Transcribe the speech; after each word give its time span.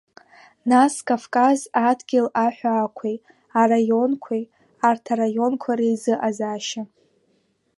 Нас 0.69 0.93
Кавказ 1.07 1.59
адгьыл 1.89 2.27
аҳәаақәеи, 2.45 3.17
араионқәеи, 3.61 4.43
арҭ 4.87 5.05
араионқәа 5.13 5.71
реизыҟазаашьа. 5.79 6.83